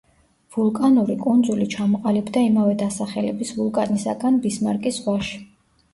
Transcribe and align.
ვულკანური 0.53 1.17
კუნძული 1.25 1.67
ჩამოყალიბდა 1.75 2.43
იმავე 2.47 2.73
დასახელების 2.81 3.55
ვულკანისაგან, 3.61 4.41
ბისმარკის 4.47 4.99
ზღვაში. 5.01 5.43